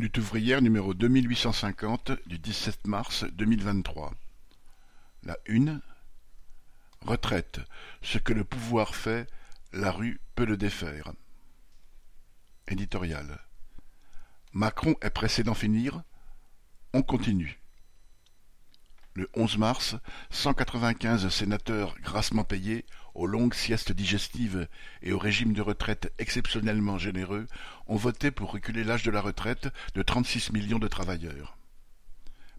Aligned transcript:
Lutte 0.00 0.16
ouvrière 0.16 0.62
numéro 0.62 0.94
deux 0.94 1.08
mille 1.08 1.28
huit 1.28 1.36
cent 1.36 1.52
cinquante 1.52 2.12
du 2.24 2.38
dix-sept 2.38 2.86
mars 2.86 3.24
deux 3.24 3.44
mille 3.44 3.62
vingt-trois. 3.62 4.14
La 5.24 5.36
une 5.44 5.82
Retraite. 7.02 7.60
Ce 8.00 8.16
que 8.16 8.32
le 8.32 8.44
pouvoir 8.44 8.94
fait, 8.94 9.28
la 9.74 9.92
rue 9.92 10.18
peut 10.36 10.46
le 10.46 10.56
défaire. 10.56 11.12
Éditorial. 12.66 13.44
Macron 14.54 14.94
est 15.02 15.10
pressé 15.10 15.42
d'en 15.42 15.52
finir 15.52 16.02
On 16.94 17.02
continue. 17.02 17.59
Le 19.20 19.28
11 19.34 19.58
mars, 19.58 19.96
195 20.30 21.28
sénateurs 21.28 21.94
grassement 22.00 22.42
payés, 22.42 22.86
aux 23.14 23.26
longues 23.26 23.52
siestes 23.52 23.92
digestives 23.92 24.66
et 25.02 25.12
au 25.12 25.18
régime 25.18 25.52
de 25.52 25.60
retraite 25.60 26.10
exceptionnellement 26.18 26.96
généreux, 26.96 27.46
ont 27.86 27.96
voté 27.96 28.30
pour 28.30 28.50
reculer 28.50 28.82
l'âge 28.82 29.02
de 29.02 29.10
la 29.10 29.20
retraite 29.20 29.68
de 29.94 30.00
36 30.00 30.54
millions 30.54 30.78
de 30.78 30.88
travailleurs. 30.88 31.58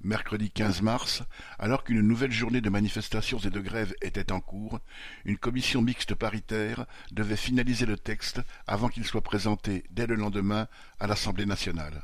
Mercredi 0.00 0.50
15 0.50 0.82
mars, 0.82 1.22
alors 1.60 1.84
qu'une 1.84 2.00
nouvelle 2.00 2.32
journée 2.32 2.60
de 2.60 2.70
manifestations 2.70 3.38
et 3.38 3.50
de 3.50 3.60
grèves 3.60 3.94
était 4.02 4.32
en 4.32 4.40
cours, 4.40 4.80
une 5.24 5.38
commission 5.38 5.80
mixte 5.80 6.16
paritaire 6.16 6.86
devait 7.12 7.36
finaliser 7.36 7.86
le 7.86 7.96
texte 7.96 8.40
avant 8.66 8.88
qu'il 8.88 9.04
soit 9.04 9.22
présenté 9.22 9.84
dès 9.90 10.08
le 10.08 10.16
lendemain 10.16 10.66
à 10.98 11.06
l'Assemblée 11.06 11.46
nationale. 11.46 12.02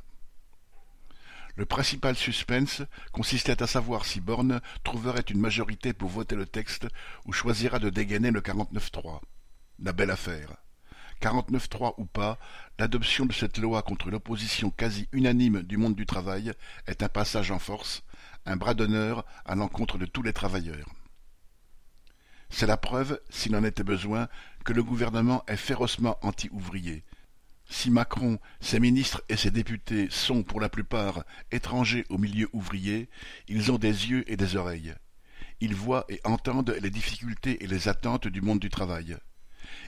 Le 1.57 1.67
principal 1.67 2.17
suspense 2.17 2.83
consistait 3.13 3.63
à 3.63 3.67
savoir 3.67 4.05
si 4.05 4.21
Borne 4.21 4.61
trouverait 4.83 5.21
une 5.21 5.41
majorité 5.41 5.93
pour 5.93 6.11
voter 6.11 6.35
le 6.35 6.47
texte 6.47 6.89
ou 7.27 7.33
choisira 7.33 7.79
de 7.79 7.91
dégainer 7.91 8.33
le 8.33 8.41
49-3. 8.41 9.21
La 9.79 9.93
belle 9.93 10.11
affaire. 10.11 10.57
49-3 11.23 11.95
ou 11.99 12.07
pas, 12.07 12.39
l'adoption 12.79 13.25
de 13.25 13.33
cette 13.33 13.59
loi 13.59 13.83
contre 13.83 14.11
l'opposition 14.11 14.71
quasi 14.71 15.09
unanime 15.13 15.63
du 15.63 15.77
monde 15.77 15.95
du 15.95 16.07
travail 16.07 16.53
est 16.89 17.05
un 17.05 17.09
passage 17.09 17.53
en 17.53 17.61
force, 17.61 18.03
un 18.47 18.57
bras 18.57 18.75
d'honneur 18.75 19.25
à 19.45 19.55
l'encontre 19.55 19.97
de 19.97 20.07
tous 20.07 20.23
les 20.23 20.33
travailleurs. 20.33 20.89
C'est 22.51 22.67
la 22.67 22.77
preuve, 22.77 23.21
s'il 23.31 23.55
en 23.57 23.65
était 23.65 23.85
besoin, 23.85 24.29
que 24.65 24.73
le 24.73 24.83
gouvernement 24.83 25.45
est 25.47 25.57
férocement 25.57 26.19
anti-ouvrier, 26.23 27.05
si 27.69 27.91
Macron, 27.91 28.39
ses 28.61 28.81
ministres 28.81 29.23
et 29.29 29.37
ses 29.37 29.51
députés 29.51 30.09
sont, 30.11 30.43
pour 30.43 30.61
la 30.61 30.69
plupart, 30.69 31.25
étrangers 31.51 32.05
au 32.09 32.19
milieu 32.19 32.49
ouvrier, 32.53 33.09
ils 33.49 33.73
ont 33.73 33.79
des 33.79 34.11
yeux 34.11 34.31
et 34.31 34.37
des 34.37 34.57
oreilles. 34.57 34.95
Ils 35.61 35.75
voient 35.75 36.05
et 36.09 36.21
entendent 36.25 36.77
les 36.83 36.91
difficultés 36.91 37.63
et 37.65 37.67
les 37.67 37.89
attentes 37.89 38.29
du 38.29 38.43
monde 38.43 38.61
du 38.61 38.69
travail. 38.69 39.17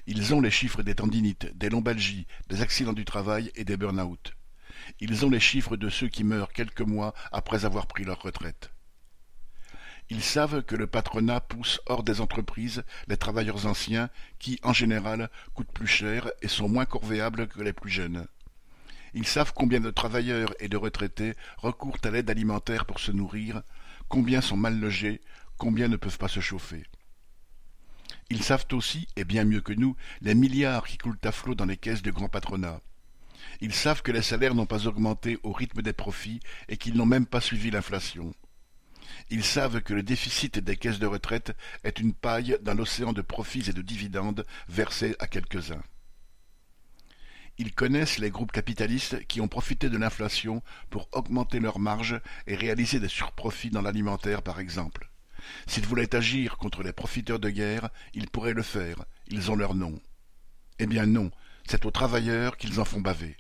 Ils 0.06 0.34
ont 0.34 0.41
les 0.41 0.50
chiffres 0.50 0.82
des 0.82 0.94
tendinites, 0.94 1.56
des 1.56 1.69
lombalgies, 1.69 2.27
des 2.48 2.62
accidents 2.62 2.92
du 2.92 3.04
travail 3.04 3.50
et 3.56 3.64
des 3.64 3.77
burn-out. 3.77 4.32
Ils 5.00 5.24
ont 5.27 5.30
les 5.30 5.41
chiffres 5.41 5.77
de 5.77 5.88
ceux 5.88 6.08
qui 6.08 6.24
meurent 6.24 6.52
quelques 6.52 6.80
mois 6.80 7.14
après 7.32 7.64
avoir 7.64 7.86
pris 7.86 8.04
leur 8.04 8.22
retraite. 8.22 8.70
Ils 10.09 10.23
savent 10.23 10.62
que 10.62 10.77
le 10.77 10.87
patronat 10.87 11.41
pousse 11.41 11.81
hors 11.87 12.05
des 12.05 12.21
entreprises 12.21 12.85
les 13.09 13.17
travailleurs 13.17 13.67
anciens 13.67 14.09
qui, 14.39 14.61
en 14.62 14.73
général, 14.73 15.31
coûtent 15.55 15.73
plus 15.73 15.89
cher 15.89 16.31
et 16.43 16.49
sont 16.49 16.69
moins 16.69 16.85
corvéables 16.85 17.49
que 17.49 17.61
les 17.61 17.73
plus 17.73 17.91
jeunes. 17.91 18.27
Ils 19.15 19.27
savent 19.27 19.53
combien 19.55 19.81
de 19.81 19.91
travailleurs 19.91 20.55
et 20.61 20.69
de 20.69 20.77
retraités 20.77 21.34
recourent 21.57 21.99
à 22.05 22.11
l'aide 22.11 22.31
alimentaire 22.31 22.84
pour 22.84 23.01
se 23.01 23.11
nourrir, 23.11 23.62
combien 24.09 24.41
sont 24.41 24.57
mal 24.57 24.79
logés, 24.79 25.21
combien 25.57 25.89
ne 25.89 25.97
peuvent 25.97 26.19
pas 26.19 26.29
se 26.29 26.41
chauffer. 26.41 26.84
Ils 28.31 28.43
savent 28.43 28.67
aussi, 28.73 29.09
et 29.17 29.25
bien 29.25 29.45
mieux 29.45 29.61
que 29.61 29.73
nous, 29.73 29.97
les 30.21 30.34
milliards 30.34 30.87
qui 30.87 30.99
coulent 30.99 31.19
à 31.25 31.33
flot 31.33 31.55
dans 31.55 31.65
les 31.65 31.77
caisses 31.77 32.03
du 32.03 32.12
grand 32.12 32.29
patronat. 32.29 32.81
Ils 33.61 33.75
savent 33.75 34.03
que 34.03 34.12
les 34.12 34.23
salaires 34.23 34.55
n'ont 34.55 34.67
pas 34.67 34.87
augmenté 34.87 35.39
au 35.43 35.53
rythme 35.53 35.83
des 35.83 35.93
profits 35.93 36.41
et 36.69 36.77
qu'ils 36.77 36.97
n'ont 36.97 37.07
même 37.07 37.27
pas 37.27 37.41
suivi 37.41 37.71
l'inflation. 37.71 38.34
Ils 39.31 39.45
savent 39.45 39.81
que 39.81 39.95
le 39.95 40.03
déficit 40.03 40.59
des 40.59 40.77
caisses 40.77 40.98
de 40.98 41.06
retraite 41.06 41.56
est 41.84 41.98
une 41.98 42.14
paille 42.14 42.59
dans 42.62 42.75
l'océan 42.75 43.12
de 43.12 43.22
profits 43.22 43.69
et 43.69 43.72
de 43.72 43.82
dividendes 43.82 44.44
versés 44.69 45.16
à 45.19 45.27
quelques-uns. 45.27 45.82
Ils 47.59 47.75
connaissent 47.75 48.19
les 48.19 48.31
groupes 48.31 48.53
capitalistes 48.53 49.27
qui 49.27 49.41
ont 49.41 49.49
profité 49.49 49.88
de 49.88 49.97
l'inflation 49.97 50.62
pour 50.91 51.09
augmenter 51.12 51.59
leurs 51.59 51.78
marges 51.78 52.21
et 52.47 52.54
réaliser 52.54 53.00
des 53.00 53.09
surprofits 53.09 53.71
dans 53.71 53.82
l'alimentaire 53.82 54.43
par 54.43 54.60
exemple. 54.60 55.10
S'ils 55.66 55.87
voulaient 55.87 56.15
agir 56.15 56.59
contre 56.59 56.83
les 56.83 56.93
profiteurs 56.93 57.38
de 57.38 57.48
guerre, 57.48 57.88
ils 58.12 58.28
pourraient 58.28 58.53
le 58.53 58.62
faire, 58.62 59.04
ils 59.28 59.50
ont 59.50 59.56
leur 59.56 59.75
nom. 59.75 59.98
Eh 60.78 60.87
bien 60.87 61.06
non, 61.06 61.31
c'est 61.66 61.87
aux 61.87 61.91
travailleurs 61.91 62.56
qu'ils 62.56 62.81
en 62.81 62.84
font 62.84 63.00
baver. 63.00 63.37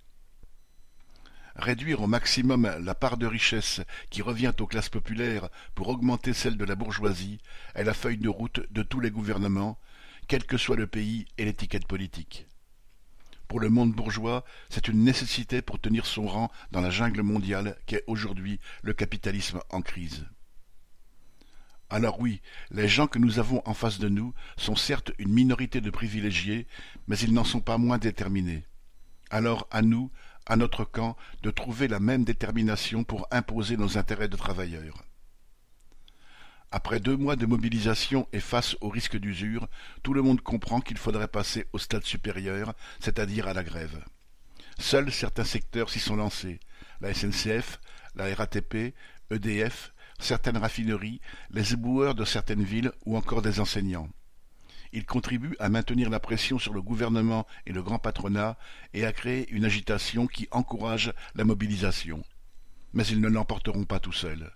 Réduire 1.58 2.02
au 2.02 2.06
maximum 2.06 2.70
la 2.80 2.94
part 2.94 3.16
de 3.16 3.26
richesse 3.26 3.80
qui 4.10 4.20
revient 4.20 4.52
aux 4.60 4.66
classes 4.66 4.90
populaires 4.90 5.48
pour 5.74 5.88
augmenter 5.88 6.34
celle 6.34 6.58
de 6.58 6.64
la 6.66 6.74
bourgeoisie 6.74 7.40
est 7.74 7.84
la 7.84 7.94
feuille 7.94 8.18
de 8.18 8.28
route 8.28 8.60
de 8.70 8.82
tous 8.82 9.00
les 9.00 9.10
gouvernements, 9.10 9.78
quel 10.28 10.44
que 10.44 10.58
soit 10.58 10.76
le 10.76 10.86
pays 10.86 11.24
et 11.38 11.46
l'étiquette 11.46 11.86
politique. 11.86 12.46
Pour 13.48 13.58
le 13.58 13.70
monde 13.70 13.92
bourgeois, 13.92 14.44
c'est 14.68 14.88
une 14.88 15.02
nécessité 15.02 15.62
pour 15.62 15.78
tenir 15.78 16.04
son 16.04 16.26
rang 16.26 16.50
dans 16.72 16.82
la 16.82 16.90
jungle 16.90 17.22
mondiale 17.22 17.78
qu'est 17.86 18.04
aujourd'hui 18.06 18.60
le 18.82 18.92
capitalisme 18.92 19.60
en 19.70 19.80
crise. 19.80 20.26
Alors 21.88 22.20
oui, 22.20 22.42
les 22.70 22.88
gens 22.88 23.06
que 23.06 23.20
nous 23.20 23.38
avons 23.38 23.62
en 23.64 23.72
face 23.72 23.98
de 23.98 24.08
nous 24.08 24.34
sont 24.58 24.76
certes 24.76 25.12
une 25.18 25.32
minorité 25.32 25.80
de 25.80 25.90
privilégiés, 25.90 26.66
mais 27.06 27.16
ils 27.18 27.32
n'en 27.32 27.44
sont 27.44 27.60
pas 27.60 27.78
moins 27.78 27.98
déterminés. 27.98 28.66
Alors 29.30 29.68
à 29.70 29.82
nous, 29.82 30.10
à 30.46 30.56
notre 30.56 30.84
camp 30.84 31.16
de 31.42 31.50
trouver 31.50 31.88
la 31.88 32.00
même 32.00 32.24
détermination 32.24 33.04
pour 33.04 33.26
imposer 33.30 33.76
nos 33.76 33.98
intérêts 33.98 34.28
de 34.28 34.36
travailleurs. 34.36 35.04
Après 36.70 37.00
deux 37.00 37.16
mois 37.16 37.36
de 37.36 37.46
mobilisation 37.46 38.28
et 38.32 38.40
face 38.40 38.76
au 38.80 38.88
risque 38.88 39.16
d'usure, 39.16 39.68
tout 40.02 40.14
le 40.14 40.22
monde 40.22 40.40
comprend 40.40 40.80
qu'il 40.80 40.98
faudrait 40.98 41.28
passer 41.28 41.66
au 41.72 41.78
stade 41.78 42.04
supérieur, 42.04 42.74
c'est-à-dire 43.00 43.48
à 43.48 43.54
la 43.54 43.64
grève. 43.64 44.04
Seuls 44.78 45.12
certains 45.12 45.44
secteurs 45.44 45.90
s'y 45.90 46.00
sont 46.00 46.16
lancés 46.16 46.60
la 47.00 47.12
SNCF, 47.12 47.80
la 48.14 48.34
RATP, 48.34 48.94
EDF, 49.30 49.92
certaines 50.18 50.56
raffineries, 50.56 51.20
les 51.50 51.74
éboueurs 51.74 52.14
de 52.14 52.24
certaines 52.24 52.64
villes 52.64 52.92
ou 53.04 53.16
encore 53.16 53.42
des 53.42 53.60
enseignants. 53.60 54.08
Il 54.92 55.04
contribue 55.04 55.56
à 55.58 55.68
maintenir 55.68 56.10
la 56.10 56.20
pression 56.20 56.58
sur 56.58 56.72
le 56.72 56.82
gouvernement 56.82 57.46
et 57.66 57.72
le 57.72 57.82
grand 57.82 57.98
patronat 57.98 58.56
et 58.94 59.04
à 59.04 59.12
créer 59.12 59.48
une 59.50 59.64
agitation 59.64 60.26
qui 60.26 60.48
encourage 60.50 61.12
la 61.34 61.44
mobilisation. 61.44 62.24
Mais 62.92 63.06
ils 63.06 63.20
ne 63.20 63.28
l'emporteront 63.28 63.84
pas 63.84 64.00
tout 64.00 64.12
seuls. 64.12 64.52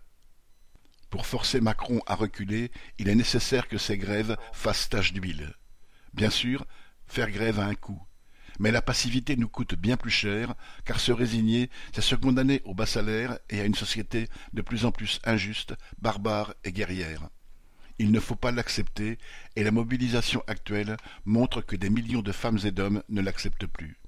Pour 1.10 1.26
forcer 1.26 1.60
Macron 1.60 2.00
à 2.06 2.14
reculer, 2.14 2.70
il 2.98 3.08
est 3.08 3.14
nécessaire 3.16 3.66
que 3.66 3.78
ces 3.78 3.98
grèves 3.98 4.36
fassent 4.52 4.88
tache 4.88 5.12
d'huile. 5.12 5.54
Bien 6.14 6.30
sûr, 6.30 6.66
faire 7.06 7.30
grève 7.30 7.58
a 7.58 7.66
un 7.66 7.74
coût. 7.74 8.00
Mais 8.60 8.70
la 8.70 8.82
passivité 8.82 9.36
nous 9.36 9.48
coûte 9.48 9.74
bien 9.74 9.96
plus 9.96 10.10
cher, 10.10 10.54
car 10.84 11.00
se 11.00 11.12
résigner, 11.12 11.70
c'est 11.92 12.02
se 12.02 12.14
condamner 12.14 12.60
au 12.64 12.74
bas 12.74 12.86
salaire 12.86 13.38
et 13.48 13.60
à 13.60 13.64
une 13.64 13.74
société 13.74 14.28
de 14.52 14.62
plus 14.62 14.84
en 14.84 14.92
plus 14.92 15.18
injuste, 15.24 15.74
barbare 15.98 16.54
et 16.62 16.70
guerrière. 16.70 17.30
Il 18.00 18.12
ne 18.12 18.18
faut 18.18 18.34
pas 18.34 18.50
l'accepter, 18.50 19.18
et 19.56 19.62
la 19.62 19.70
mobilisation 19.70 20.42
actuelle 20.46 20.96
montre 21.26 21.60
que 21.60 21.76
des 21.76 21.90
millions 21.90 22.22
de 22.22 22.32
femmes 22.32 22.58
et 22.64 22.70
d'hommes 22.70 23.02
ne 23.10 23.20
l'acceptent 23.20 23.66
plus. 23.66 23.98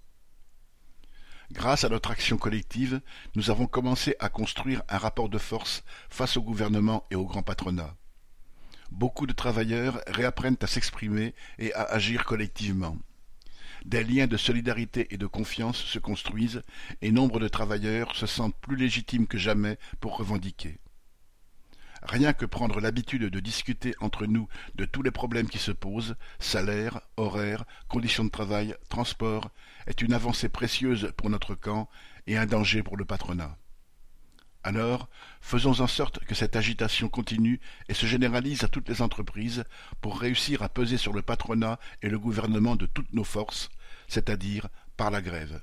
Grâce 1.50 1.84
à 1.84 1.90
notre 1.90 2.10
action 2.10 2.38
collective, 2.38 3.02
nous 3.34 3.50
avons 3.50 3.66
commencé 3.66 4.16
à 4.18 4.30
construire 4.30 4.80
un 4.88 4.96
rapport 4.96 5.28
de 5.28 5.36
force 5.36 5.84
face 6.08 6.38
au 6.38 6.42
gouvernement 6.42 7.04
et 7.10 7.16
au 7.16 7.26
grand 7.26 7.42
patronat. 7.42 7.94
Beaucoup 8.90 9.26
de 9.26 9.34
travailleurs 9.34 10.00
réapprennent 10.06 10.56
à 10.62 10.66
s'exprimer 10.66 11.34
et 11.58 11.74
à 11.74 11.82
agir 11.82 12.24
collectivement. 12.24 12.96
Des 13.84 14.04
liens 14.04 14.26
de 14.26 14.38
solidarité 14.38 15.08
et 15.10 15.18
de 15.18 15.26
confiance 15.26 15.76
se 15.76 15.98
construisent 15.98 16.62
et 17.02 17.10
nombre 17.10 17.40
de 17.40 17.48
travailleurs 17.48 18.16
se 18.16 18.24
sentent 18.24 18.56
plus 18.62 18.76
légitimes 18.76 19.26
que 19.26 19.36
jamais 19.36 19.78
pour 20.00 20.16
revendiquer. 20.16 20.78
Rien 22.02 22.32
que 22.32 22.46
prendre 22.46 22.80
l'habitude 22.80 23.22
de 23.22 23.40
discuter 23.40 23.94
entre 24.00 24.26
nous 24.26 24.48
de 24.74 24.84
tous 24.84 25.02
les 25.02 25.12
problèmes 25.12 25.48
qui 25.48 25.58
se 25.58 25.70
posent, 25.70 26.16
salaire, 26.40 27.00
horaires, 27.16 27.64
conditions 27.88 28.24
de 28.24 28.30
travail, 28.30 28.74
transport, 28.88 29.50
est 29.86 30.02
une 30.02 30.12
avancée 30.12 30.48
précieuse 30.48 31.12
pour 31.16 31.30
notre 31.30 31.54
camp 31.54 31.88
et 32.26 32.36
un 32.36 32.46
danger 32.46 32.82
pour 32.82 32.96
le 32.96 33.04
patronat. 33.04 33.56
Alors, 34.64 35.08
faisons 35.40 35.80
en 35.80 35.86
sorte 35.86 36.20
que 36.24 36.34
cette 36.34 36.54
agitation 36.54 37.08
continue 37.08 37.60
et 37.88 37.94
se 37.94 38.06
généralise 38.06 38.62
à 38.62 38.68
toutes 38.68 38.88
les 38.88 39.02
entreprises 39.02 39.64
pour 40.00 40.20
réussir 40.20 40.62
à 40.62 40.68
peser 40.68 40.98
sur 40.98 41.12
le 41.12 41.22
patronat 41.22 41.78
et 42.00 42.08
le 42.08 42.18
gouvernement 42.18 42.76
de 42.76 42.86
toutes 42.86 43.12
nos 43.12 43.24
forces, 43.24 43.70
c'est-à-dire 44.06 44.68
par 44.96 45.10
la 45.10 45.20
grève. 45.20 45.62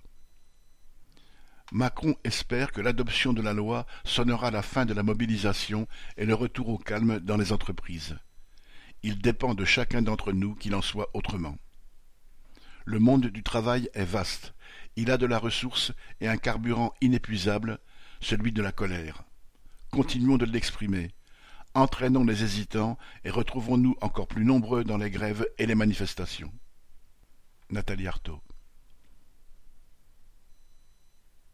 Macron 1.72 2.16
espère 2.24 2.72
que 2.72 2.82
l'adoption 2.82 3.32
de 3.32 3.44
la 3.44 3.54
loi 3.54 3.86
sonnera 4.04 4.50
la 4.50 4.64
fin 4.64 4.86
de 4.86 4.94
la 4.94 5.04
mobilisation 5.04 5.88
et 6.18 6.26
le 6.26 6.34
retour 6.34 6.70
au 6.70 6.78
calme 6.78 7.20
dans 7.20 7.38
les 7.38 7.52
entreprises. 7.52 8.18
Il 9.04 9.20
dépend 9.20 9.54
de 9.54 9.66
chacun 9.66 10.02
d'entre 10.02 10.34
nous 10.34 10.56
qu'il 10.56 10.74
en 10.74 10.82
soit 10.82 11.10
autrement. 11.14 11.58
Le 12.86 13.00
monde 13.00 13.28
du 13.28 13.44
travail 13.44 13.88
est 13.94 14.04
vaste. 14.04 14.54
Il 14.96 15.12
a 15.12 15.18
de 15.18 15.28
la 15.28 15.38
ressource 15.38 15.92
et 16.22 16.28
un 16.28 16.38
carburant 16.38 16.94
inépuisable, 17.02 17.80
celui 18.20 18.52
de 18.52 18.64
la 18.64 18.72
colère. 18.72 19.24
Continuons 19.92 20.38
de 20.38 20.46
l'exprimer. 20.46 21.12
Entraînons 21.76 22.24
les 22.24 22.44
hésitants 22.44 22.98
et 23.24 23.30
retrouvons-nous 23.30 23.96
encore 24.02 24.28
plus 24.28 24.44
nombreux 24.44 24.84
dans 24.84 24.98
les 24.98 25.12
grèves 25.12 25.48
et 25.60 25.68
les 25.68 25.76
manifestations. 25.76 26.52
Nathalie 27.70 28.08
Arthaud 28.08 28.42